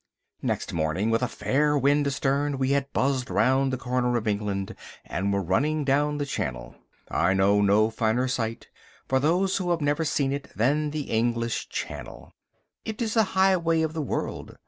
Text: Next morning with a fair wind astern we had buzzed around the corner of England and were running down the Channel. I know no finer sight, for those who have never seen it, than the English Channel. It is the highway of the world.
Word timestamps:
Next 0.41 0.73
morning 0.73 1.11
with 1.11 1.21
a 1.21 1.27
fair 1.27 1.77
wind 1.77 2.07
astern 2.07 2.57
we 2.57 2.71
had 2.71 2.91
buzzed 2.91 3.29
around 3.29 3.69
the 3.69 3.77
corner 3.77 4.17
of 4.17 4.27
England 4.27 4.73
and 5.05 5.31
were 5.31 5.43
running 5.43 5.83
down 5.83 6.17
the 6.17 6.25
Channel. 6.25 6.73
I 7.11 7.35
know 7.35 7.61
no 7.61 7.91
finer 7.91 8.27
sight, 8.27 8.67
for 9.07 9.19
those 9.19 9.57
who 9.57 9.69
have 9.69 9.79
never 9.79 10.03
seen 10.03 10.33
it, 10.33 10.49
than 10.55 10.89
the 10.89 11.11
English 11.11 11.69
Channel. 11.69 12.33
It 12.83 12.99
is 12.99 13.13
the 13.13 13.23
highway 13.37 13.83
of 13.83 13.93
the 13.93 14.01
world. 14.01 14.57